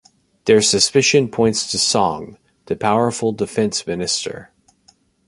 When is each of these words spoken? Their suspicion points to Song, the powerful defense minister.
Their 0.45 0.63
suspicion 0.63 1.29
points 1.29 1.69
to 1.69 1.77
Song, 1.77 2.39
the 2.65 2.75
powerful 2.75 3.33
defense 3.33 3.85
minister. 3.85 4.51